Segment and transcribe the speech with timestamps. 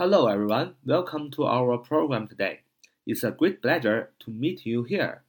[0.00, 0.76] Hello, everyone.
[0.82, 2.60] Welcome to our program today.
[3.06, 5.24] It's a great pleasure to meet you here.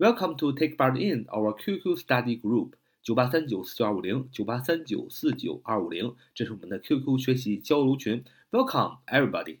[0.00, 2.72] Welcome to take part in our QQ study group
[3.04, 8.24] 九八三九四九二五零九八三九四九二五零，这是我们的 QQ 学习交流群。
[8.50, 9.58] Welcome, everybody.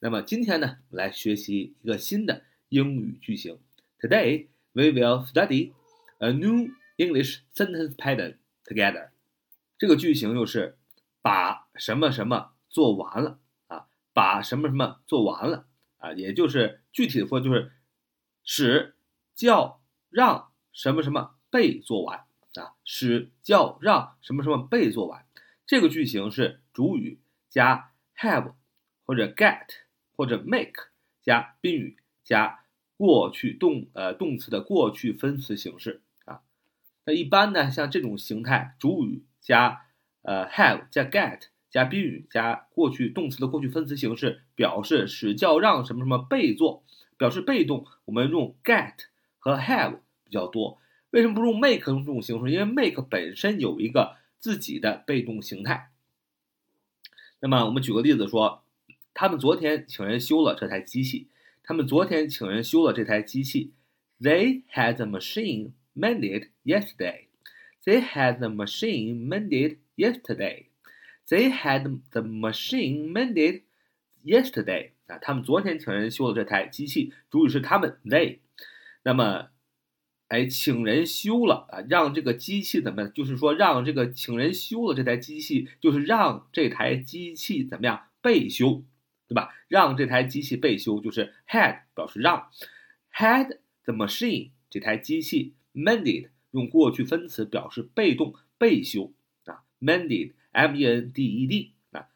[0.00, 3.58] 那么今天呢，我们来学习一个新的英语句型。
[3.98, 5.72] Today we will study
[6.18, 6.68] a new
[6.98, 8.34] English sentence pattern
[8.66, 9.08] together.
[9.78, 10.76] 这个句型就是
[11.22, 13.38] 把什么什么做完了。
[14.19, 15.65] 把什么什么做完了
[15.99, 17.71] 啊，也就是具体的说，就是
[18.43, 18.97] 使
[19.33, 25.25] 叫让什么什么被做完啊，使叫让什么什么被做完。
[25.65, 28.55] 这个句型是主语加 have
[29.05, 29.67] 或者 get
[30.17, 30.89] 或者 make
[31.21, 32.65] 加宾语加
[32.97, 36.41] 过去动呃动词的过去分词形式啊。
[37.05, 39.85] 那一般呢，像这种形态，主语加
[40.23, 41.43] 呃 have 加 get。
[41.69, 46.83] 加宾语加过去动词的过去分词形式，表示使叫让什么什么被做。
[47.17, 48.93] 表示被动，我们用 get
[49.39, 50.79] 和 have 比较多。
[51.09, 52.49] 为什么不用 make 用这种形式？
[52.49, 55.91] 因为 make 本身有一个自己的被动形态。
[57.41, 58.63] 那么我们举个例子说，
[59.13, 61.27] 他们昨天请人修了这台机器。
[61.61, 63.73] 他们昨天请人修了这台机器。
[64.21, 67.25] They had the machine mended yesterday.
[67.83, 70.68] They had the machine mended yesterday.
[71.29, 73.61] They had the machine mended
[74.25, 74.91] yesterday.
[75.05, 77.13] 啊，他们昨天请人修了这台机器。
[77.29, 78.39] 主语是他们 they。
[79.03, 79.49] 那么，
[80.27, 83.07] 哎，请人修了啊，让这个机器怎么？
[83.09, 88.83] 就是说，让这个请人修了这台机器，就是让这台机器怎么样被修，
[89.27, 89.53] 对吧？
[89.67, 92.49] 让这台机器被修，就是 had 表示让
[93.13, 99.13] ，had the machine 这台机器 mended 用过去分词表示被动被修
[99.45, 100.33] 啊，mended。
[100.51, 102.07] M E N D E D 啊，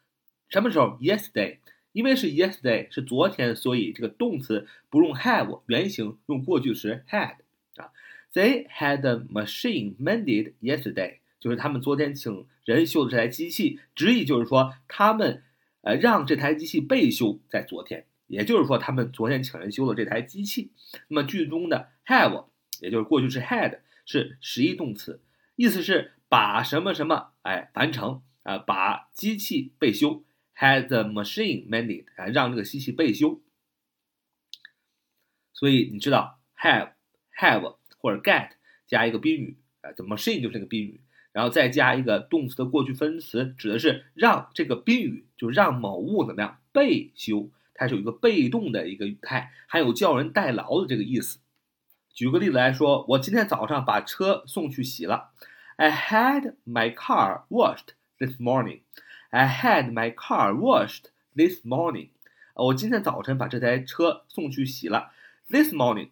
[0.48, 1.58] 什么时候？Yesterday，
[1.92, 7.36] 因为是 yesterday 是昨天，所以这个动词不用 have 原形，用过去时 had
[7.76, 7.92] 啊。
[8.32, 15.42] They had the machine mended yesterday，就是他们昨天请人修的这台机器，直译就是说他们
[15.82, 20.72] 呃让这台机器被修在昨天，也就是说他们昨天请人修了这台机器。
[21.08, 22.46] 那么句中的 have
[22.80, 25.20] 也就是过去式 had 是实义动词，
[25.54, 26.10] 意思是。
[26.34, 28.58] 把什么什么哎完成啊？
[28.58, 30.24] 把机器被修
[30.58, 33.40] ，had the machine mended 啊，让这个机器被修。
[35.52, 36.94] 所以你知道 have
[37.38, 38.50] have 或者 get
[38.84, 51.38] 加一个宾语啊，the machine 就是那个宾语，然后再加一个动词的过去分词，指的是让这个宾语就让某物怎么样被修，它是有一个被动的一个语态，还有叫人代劳的这个意思。
[52.12, 55.30] 举个例子来说，我今天早上把车送去洗了。
[55.77, 58.81] I had my car washed this morning.
[59.29, 62.09] I had my car washed this morning.
[62.55, 65.11] 我今天早晨把这台车送去洗了。
[65.49, 66.09] This morning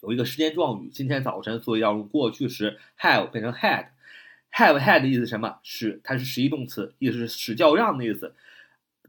[0.00, 5.58] 有一个时间状语，今天早晨，所以要用过去时 have 变成 had。have had 的意思什么？
[5.62, 8.34] 使它是实义动词，意思是使叫让的意思。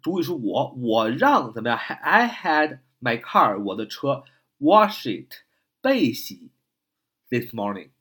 [0.01, 1.77] 主语是我，我让怎么样？
[1.77, 4.23] I had my car 我的车
[4.59, 5.44] wash it
[5.81, 6.51] 被洗
[7.29, 7.92] this morning 啊。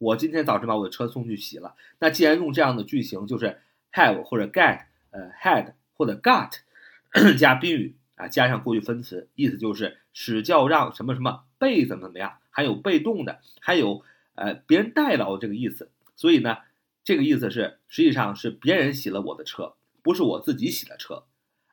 [0.00, 1.76] 我今天早晨把我的车送去洗了。
[1.98, 3.60] 那既然用这样的句型，就是
[3.92, 6.52] have 或者 get，呃，had 或者 got
[7.38, 14.02] 加宾语啊，加上过去分词，意思就是使叫让什么什么被怎么怎么样，还有被动的，还有
[14.36, 15.90] 呃别人代劳这个意思。
[16.16, 16.56] 所以呢，
[17.04, 21.24] 这个意思是实际上是别人洗了我的车，不是我自己洗的车。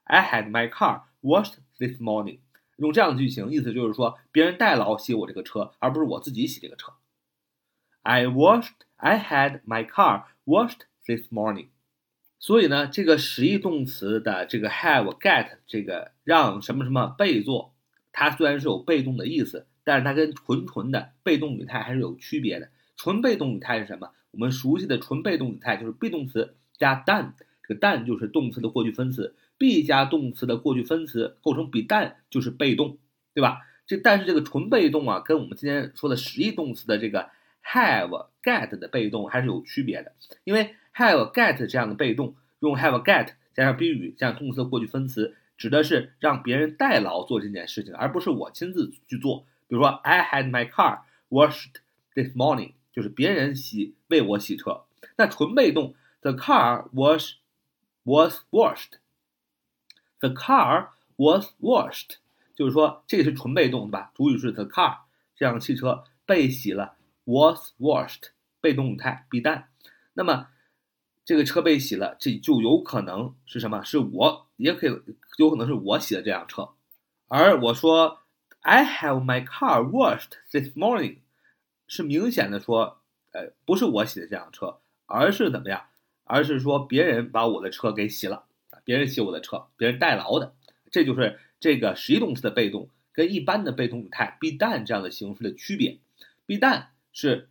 [0.04, 2.40] I had my car washed this morning。
[2.76, 6.92] 用这样的句型，意思就是说别人代劳洗我这个车，而不是我自己洗这个车。
[8.08, 8.86] I washed.
[8.96, 11.68] I had my car washed this morning.
[12.40, 17.74] 所以呢，这个实义动词的这个 have get 这个让什么什么被做，
[18.14, 22.70] 它虽然是有被动的意思，但是它跟纯纯的被动语态还是有区别的。
[22.96, 24.12] 纯被动语态是什么？
[24.32, 27.34] 我们熟悉的纯被动语态就是 be 动词加 done，
[27.68, 33.00] 这个 done 就是动词的过去分词，be 加动词的过去分词构成 be done 就是被动，
[33.34, 33.64] 对吧？
[33.86, 37.32] 这但是这个纯被动啊，跟我们今天说的实义动词的这个。
[37.72, 49.46] Have get 的被动还是有区别的，因为 have get 这样的被动用 have get 加上宾语加上动词的过去分词，指的是让别人代劳做这件事情，而不是我亲自去做。
[49.68, 51.00] 比如说，I had my car
[51.30, 51.74] washed
[52.14, 54.86] this morning，就是别人洗为我洗车。
[55.18, 57.34] 那纯被动，the car was
[58.04, 62.18] was washed，the car was washed，
[62.56, 64.12] 就是说这个是纯被动，对吧？
[64.16, 65.00] 主语是 the car，
[65.36, 66.97] 这辆汽车被洗了。
[67.28, 68.30] Was washed
[68.62, 69.66] 被动语态 be done，
[70.14, 70.48] 那么
[71.26, 73.84] 这个车被洗了，这就有可能是什么？
[73.84, 74.92] 是我也可以
[75.38, 76.70] 有可能是我洗的这辆车，
[77.28, 78.22] 而我说
[78.62, 81.18] I have my car washed this morning，
[81.86, 83.02] 是明显的说，
[83.34, 85.88] 呃，不是我洗的这辆车，而是怎么样？
[86.24, 88.46] 而是说别人把我的车给洗了，
[88.86, 90.56] 别人洗我的车，别人代劳的，
[90.90, 96.00] 这就是这个实义动词的被动跟一般的被动语态 be done 这样的形式的区别。
[96.46, 96.86] be done
[97.20, 97.50] 是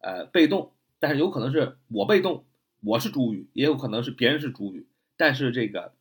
[0.00, 2.44] 呃被动，但是有可能是我被动，
[2.80, 4.88] 我是主语，也有可能是别人是主语。
[5.16, 5.94] 但是这个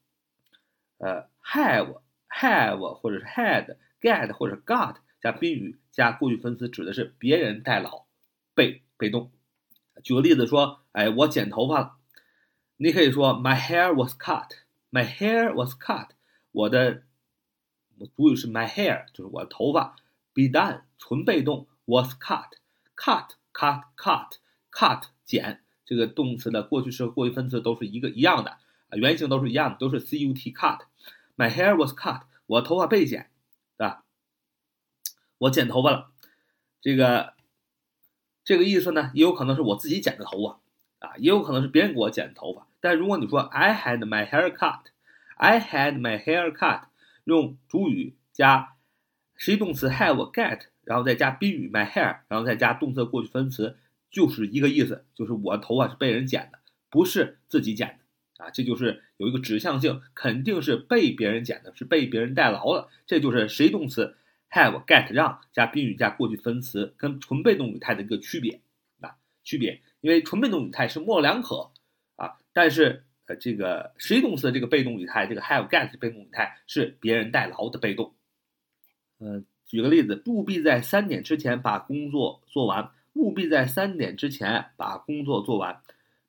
[0.98, 8.08] 呃 have have 或者是 had get 或者 got 加宾语加过去分词，指的是别人代劳，
[8.56, 9.32] 被被动。
[10.04, 11.98] 举个例子说，哎，我剪头发了。
[12.78, 14.50] 你可以说 My hair was cut.
[14.90, 16.08] My hair was cut.
[16.52, 17.04] 我的
[18.16, 19.98] 主语是 my hair，就是我的头发。
[20.34, 21.68] Be done，纯被动。
[21.86, 22.54] Was cut.
[22.96, 24.34] Cut, cut, cut,
[24.72, 25.64] cut，剪。
[25.86, 28.52] 这个动词的过去式和过去分词都是一个一样的
[28.90, 30.54] 啊，原型都是一样的，都是 cut.
[30.54, 30.80] Cut.
[31.36, 32.22] My hair was cut.
[32.46, 33.30] 我头发被剪，
[33.78, 34.04] 对吧？
[35.40, 36.12] 我剪头发了。
[36.82, 37.34] 这个
[38.44, 40.60] 这个意思呢，也有可能是我自己剪的头发。
[41.06, 42.66] 啊，也有可能是别人给我剪的头发。
[42.80, 46.84] 但如果你说 I had my hair cut，I had my hair cut，
[47.26, 48.78] 用主语加
[49.36, 53.78] 实义动词 have get，然后再加宾语 my hair，然后再加动词过去分词，
[54.12, 56.60] 就是一个意思，就是我头发是被人剪的，
[56.90, 58.44] 不是自己剪的。
[58.44, 62.90] 啊，这就是有一个指向性，肯定是被别人剪的，是被别人代劳的。
[63.06, 64.18] 这就是实义动词
[64.50, 68.62] have get 让加宾语加过去分词跟纯被动语态的一个区别
[69.02, 69.82] 啊，区别。
[70.02, 71.72] 因为纯被动语态是模棱两可
[72.16, 78.14] 啊，但是呃，这个实义动词的这个被动语态，这个 have get 被动语态是别人代劳的被动。
[79.20, 82.91] 嗯，举个例子，务必在三点之前把工作做完。
[83.15, 85.81] 务必在三点之前把工作做完。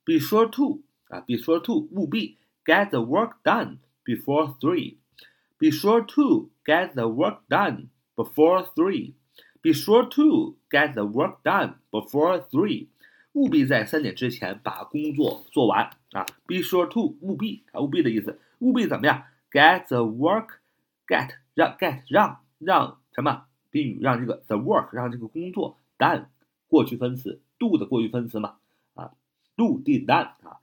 [0.04, 6.50] Be sure to 啊，be sure to 务必 get the work done before three。Be sure to
[6.66, 12.88] get the work done before three。Be sure to get the work done before three。
[13.34, 16.26] 务必在三点之前把工作做完啊！
[16.48, 19.24] Be sure to 务必啊，务必的意思，务必怎么样？
[19.52, 26.27] Get the work，get 让 get 让让 什么宾语让这个 the work 让这个工作 done
[26.67, 28.57] 过去分词 do 的过去分词嘛
[28.95, 29.13] 啊
[29.57, 30.59] ，do did done 啊，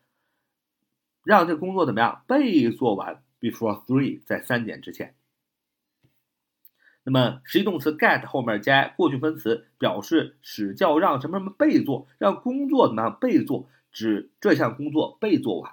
[1.23, 5.15] 让这工作怎么样被做完？Before three 在三点之前。
[7.03, 15.71] 那么实义动词 get 后面加过去分词，表示使叫让什么什么被做，让工作怎么样被做，指这项工作被做完。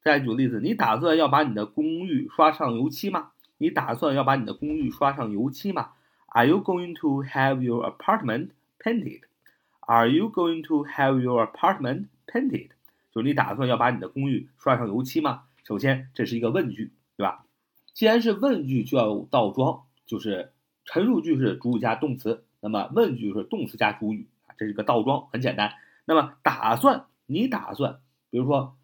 [0.00, 3.31] 再举个例子，你打算要把你的公寓刷上油漆吗？
[3.62, 5.92] 你打算要把你的公寓刷上油漆吗
[6.30, 8.48] ？Are you going to have your apartment
[8.80, 12.70] painted？Are you going to have your apartment painted？
[13.12, 15.44] 就是你打算要把你的公寓刷上油漆吗？
[15.62, 17.44] 首先这是一个问句，对吧？
[17.94, 19.84] 既然是问句，就要倒装。
[20.06, 20.50] 就是
[20.84, 25.72] 陈述句是主语加动词，那么问句是动词加主语啊，这是个倒装，很简单。
[26.04, 28.76] 那么打算，你打算，比如说，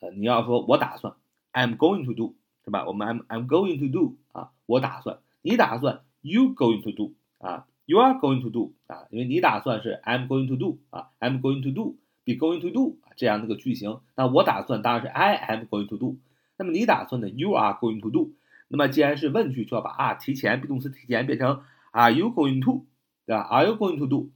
[0.00, 1.12] 呃，你要说我打算
[1.52, 2.34] ，I'm going to do，
[2.65, 2.85] 是吧？
[2.85, 10.01] 我们 I'm I'm going to do 啊，我打算，你打算，You going to do 啊，You are going to do 啊，因为你打算是
[10.05, 14.01] I'm going to do 啊，I'm going to do，be going to do 这样的个句型。
[14.15, 16.17] 那我打算当然是 I am going to do。
[16.57, 17.29] 那么你打算呢？
[17.29, 18.33] You are going to do。
[18.67, 22.85] 那么既然是问句，就要把啊提前，be 动词提前变成 Are you going to，
[23.25, 23.41] 对吧？
[23.41, 24.29] Are you going to do，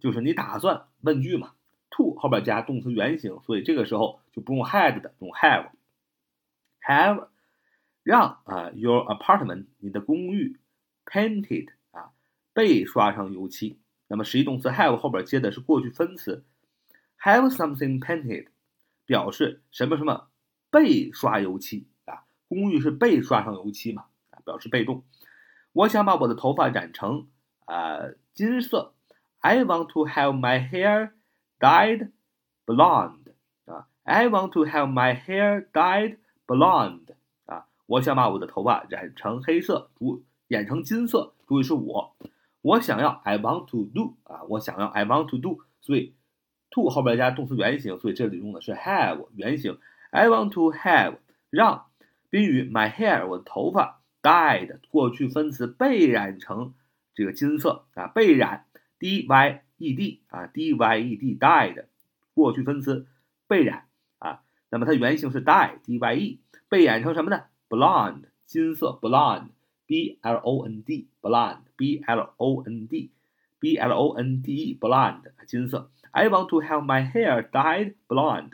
[0.00, 1.52] 就是你打算问句嘛，
[1.90, 7.28] to 后边加动词原形，所以这个时候就不用 had 的，用 have，have
[8.03, 10.59] 让啊 your apartment 你的公寓
[11.05, 12.11] painted 啊
[12.53, 13.79] 被刷上油漆。
[14.07, 16.43] 那么实义动词 have 后边接的是过去分词
[17.21, 18.47] ，have something painted
[19.05, 20.27] 表示什么什么
[20.69, 22.25] 被刷油漆啊。
[22.47, 24.05] 公寓是被刷上油漆嘛？
[24.29, 25.03] 啊，表示被动。
[25.71, 27.27] 我想把我的头发染成
[27.65, 28.01] 啊
[28.33, 28.93] 金色。
[29.39, 31.11] I want to have my hair
[31.59, 32.11] dyed
[32.65, 33.33] blonde。
[33.65, 37.15] 啊，I want to have my hair dyed blonde。
[37.85, 41.33] 我想把我的头发染成黑色，主染成金色。
[41.47, 42.15] 注意是我，
[42.61, 43.21] 我想要。
[43.23, 44.15] I want to do。
[44.23, 44.87] 啊，我想要。
[44.87, 45.59] I want to do。
[45.81, 46.13] 所以
[46.71, 49.77] ，to 后边加动词原形，所以这里用的是 have 原形。
[50.11, 51.17] I want to have
[51.49, 51.85] 让。
[52.29, 56.73] 宾语 my hair 我的头发 dyed 过去分词被染成
[57.13, 58.65] 这个金色啊被染
[58.97, 61.85] d y e d 啊 d y e d dyed
[62.33, 63.05] 过去分词
[63.45, 63.85] 被染
[64.17, 69.48] 啊那么它原型是 dye d y e 被染成什么呢 blonde 金色 blonde
[69.86, 73.10] b l o n d blonde b l o n d
[73.58, 77.94] b l o n d e blonde 金色 I want to have my hair dyed
[78.06, 78.52] blonde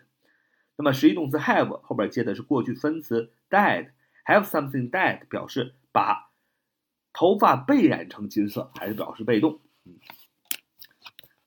[0.77, 6.31] 那么实义动词 have 后边接的是过去分词 dyed，have something dyed 表示把
[7.13, 9.61] 头发被染成金色，还是表示被动。
[9.85, 9.95] 嗯，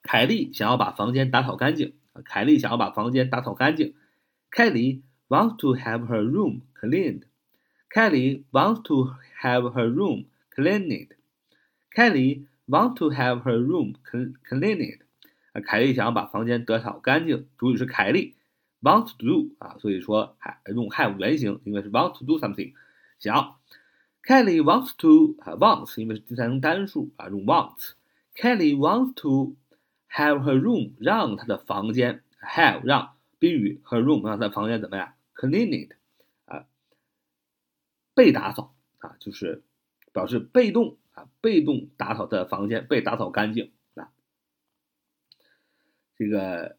[0.01, 1.95] 凯莉想要把房间打扫干净。
[2.23, 3.93] 凯莉想要把房间打扫干净。
[4.49, 7.23] Kelly wants to have her room cleaned.
[7.91, 11.09] Kelly wants to have her room cleaned.
[11.95, 14.99] Kelly wants to have her room cleaned.
[15.53, 17.47] 啊，凯莉想要把房间打扫干净。
[17.57, 18.35] 主语是凯莉，
[18.81, 22.73] wants to do 啊，所以说还用 have 原形，因为是 want to do something，
[23.19, 23.59] 想要。
[24.23, 29.55] Kelly wants to 啊，wants 因为是第三人称单数啊，用 wants。Kelly wants to
[30.11, 35.95] have her room 让她的房间 have 让宾语 her room 让她的房间怎么样 cleaned 啊，
[38.14, 39.62] 被打扫啊，就是
[40.12, 44.12] 表示被动啊，被动打扫的房间被打扫干净啊。
[46.16, 46.76] 这个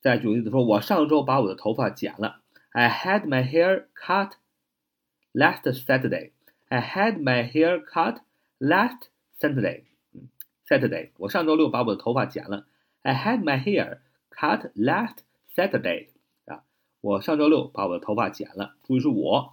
[0.00, 2.42] 再举个例子说，我上周把我的头发剪了。
[2.70, 4.32] I had my hair cut
[5.32, 6.32] last Saturday.
[6.68, 8.18] I had my hair cut
[8.58, 9.84] last Saturday.
[10.66, 12.66] Saturday，我上周六把我的头发剪了。
[13.02, 13.98] I had my hair
[14.30, 15.18] cut last
[15.54, 16.08] Saturday.
[17.04, 18.76] 我上周六把我的头发剪了。
[18.82, 19.52] 注意是我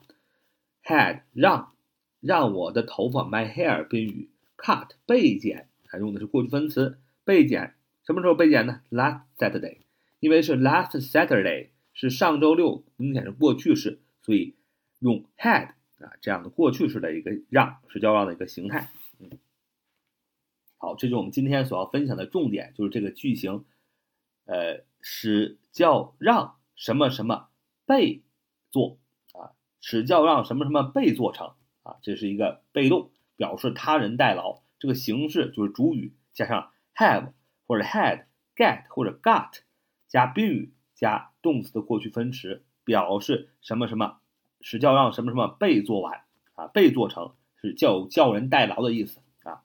[0.86, 1.74] had 让
[2.22, 7.76] 让我的头发 my hair 宾语 cut 被剪，还用的是过去分词被剪。
[8.06, 9.80] 什么时候被剪呢？Last Saturday，
[10.22, 14.56] 因为是 last Saturday 是上周六，明显是过去式，所以
[15.00, 18.94] 用 had 啊这样的过去式的一个让是叫让的一个形态。
[19.20, 19.30] 嗯，
[20.78, 23.66] 好，这就是我们今天所要分享的重点，就是这个句型，
[24.46, 27.50] 呃，使叫让什么什么
[27.86, 28.24] 被
[28.72, 28.98] 做
[29.34, 37.34] 啊，使叫让什么什么被做成啊，这是一个被动，表示他人代劳，这个形式就是主语加上 have。
[37.68, 39.60] 或者 had、get 或者 got
[40.10, 44.20] 加宾语加动词的过去分词，表示什么什么
[44.60, 49.64] 使叫让什么什么被做完啊，被做成是叫叫人代劳的意思啊。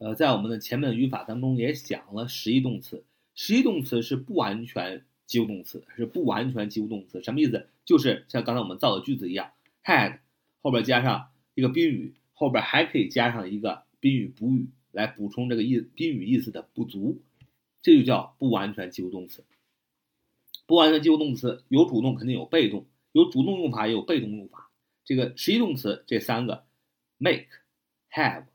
[0.00, 7.68] 呃，在我们的前面的语法当中也讲了实义动词，实义动词是不完全及物动词，是不完全及物动词，什么意思？
[7.84, 9.52] 就是像刚才我们造的句子一样
[9.84, 10.18] ，had
[10.60, 14.66] 后边加上一个宾语，后边还可以加上一个宾语补语。
[14.92, 17.22] 来补充这个意宾语意思的不足，
[17.80, 19.44] 这就叫不完全及物动词。
[20.66, 24.72] 不完全及物动词有主动肯定有被动，有主动用法也有被动用法。
[25.04, 26.64] 这个实义动词这三个
[27.18, 27.46] ，make、
[28.10, 28.46] have，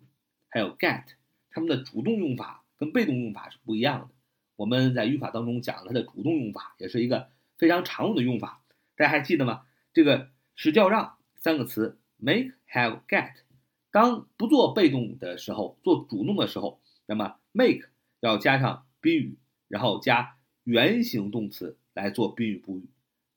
[0.49, 1.05] 还有 get，
[1.49, 4.14] 它们的主动用法跟被动用法是不一样的。
[4.55, 8.61] 我们在语法当中讲了它的主动用法，也是一个非常常用的用法。
[8.95, 9.63] 大家还记得吗？
[9.93, 13.33] 这个使叫让三个词，make、have、get。
[13.91, 22.89] 当不做被动的时候，做主动的时候，那么 make 要加上宾语，然后加原形动词来做宾语补语。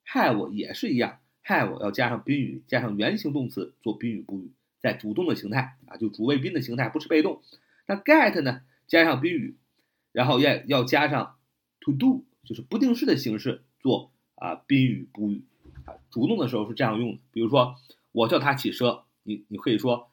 [0.06, 7.42] have 也是一样，have 要加上宾语，加上原形动词做宾语补语，在主动的形态啊，就主谓宾的形态，不是被动。
[7.86, 9.56] 那 get 呢，加上宾语，
[10.18, 11.36] 然后要要加上
[11.78, 15.44] to do，就是不定式的形式做啊宾语补语
[15.84, 15.94] 啊。
[16.10, 17.76] 主动的时候是这样用的，比如说
[18.10, 20.10] 我叫他洗车，你你可以说。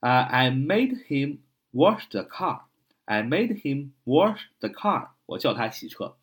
[0.00, 1.38] 啊，I made him
[1.72, 2.64] wash the car.
[3.06, 5.12] I made him wash the car.
[5.24, 6.18] 我叫他洗车，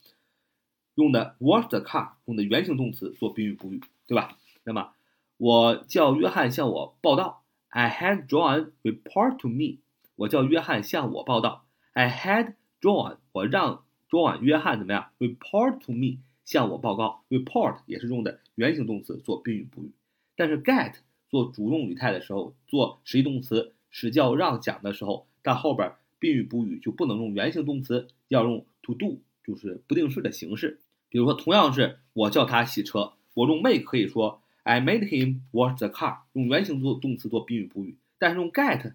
[0.94, 4.38] 用的 wash the car 用的原形动词做宾语补语，对吧？
[4.64, 4.94] 那么
[5.38, 7.44] 我叫约翰向我报道。
[7.70, 9.80] I had John report to me.
[10.16, 11.66] 我叫约翰向我报道。
[11.94, 17.24] I had John 我让 John 约翰怎么样？report to me 向我报告。
[17.30, 19.92] report 也是用的原形动词做宾语补语，
[20.36, 20.94] 但是 get
[21.30, 30.80] 做主动语态的时候，做实义动词使叫让讲的时候，它后边宾语补语就不能用原形动词，要用 to do，就是不定式的形式。
[31.10, 37.98] 比如说，同样是我叫他洗车，我用 make 可以说 I made him wash the car，用原形做动词做宾语补语。
[38.20, 38.94] 但是用 get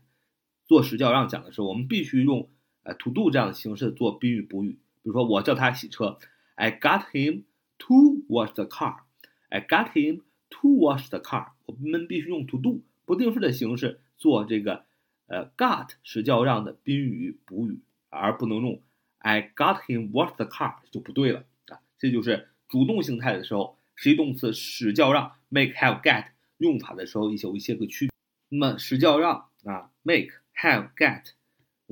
[0.66, 2.48] 做使叫让讲的时候，我们必须用
[2.82, 4.78] 呃 to do 这样的形式做宾语补语。
[5.02, 6.18] 比如说，我叫他洗车
[6.54, 7.42] ，I got him
[7.78, 11.52] to wash the car，I got him to wash the car。
[11.66, 14.84] 我们必须用 to do 不定式的形式做这个，
[15.26, 18.80] 呃，got 使叫让的宾语补语，而不能用
[19.18, 21.80] I got him wash the car 就不对了啊。
[21.98, 26.26] 这就是主动形态的时候，实义动词使叫让 make have get
[26.58, 28.12] 用法的时候一些有一些个区别。
[28.50, 31.32] 那么使叫让啊 make have get，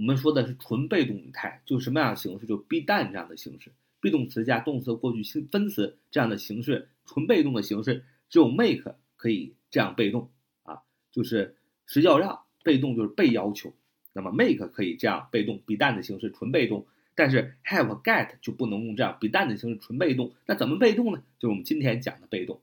[0.01, 2.47] 我们说的是纯被动语态，就什么样的形式？
[2.47, 9.55] 就 be done 这样的形式，be 动词加动词过去分词这样的形式，纯被动的形式只有 make 可以。
[9.71, 10.29] 这样被动
[10.65, 11.55] 啊，就是
[11.87, 13.73] 实叫让，被动就是被要求。
[14.13, 20.33] 那么 make 可以这样被动，be done 的形式纯被动，但是 have get 就不能用这样 be done 的形式纯被动。
[20.47, 21.23] 那怎么被动呢？
[21.39, 22.61] 就是我们今天讲的被动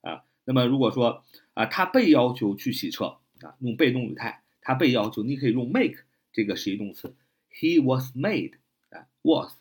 [0.00, 6.05] 啊那么如果说啊，他被要求去洗车啊，用被动语态，他被要求，你可以用 make
[6.36, 7.16] 这个实义动词。
[7.50, 8.52] He was made
[8.90, 9.54] 啊，was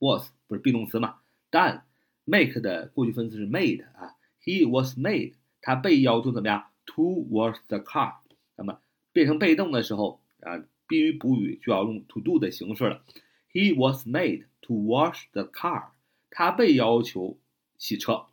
[0.00, 1.20] was 不是 be 动词嘛？
[1.50, 1.86] 但
[2.24, 4.16] make 的过去分词是 made 啊。
[4.42, 8.16] He was made，他被要求怎么样？To wash the car。
[8.56, 8.80] 那么
[9.12, 13.04] 变成被动的时候啊，宾语补语就要用 to do 的形式了。
[13.52, 15.90] He was made to wash the car。
[16.28, 17.38] 他被要求
[17.78, 18.26] 洗车，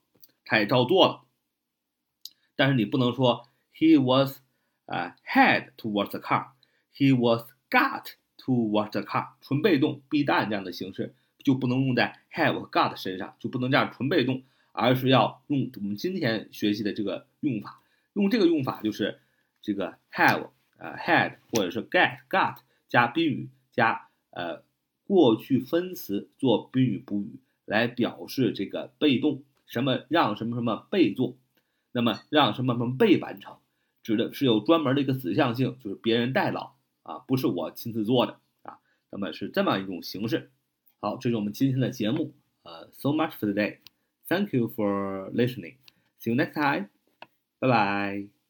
[0.46, 1.26] 他也照做了。
[2.56, 4.40] 但是你不能说 he was
[4.88, 8.04] 啊 had to wash the car，he was got
[8.38, 17.82] to wash the car，纯被动 be done 这样的形式就不能用在 have 和 got 身上，就不能这样纯被动，而是要用我们今天学习的这个用法。
[18.14, 19.20] 用这个用法就是
[19.62, 22.58] 这个 have 啊 had 或者是 get got
[22.90, 24.62] 加宾语加呃
[25.08, 31.38] 过去分词做宾语补语来表示这个被动，什么让什么什么被做。
[31.94, 33.58] 那么让什么什么被完成，
[34.02, 36.72] 指的是有专门的一个指向性，就是别人代劳
[37.04, 38.80] 啊，不是我亲自做的啊。
[39.12, 40.52] 那么是这么一种形式。
[41.00, 42.34] 好，这是我们今天的节目。
[42.64, 43.80] 呃，so much for today.
[44.28, 45.78] Thank you for listening.
[46.20, 46.90] See you next time.
[47.60, 48.41] Bye bye.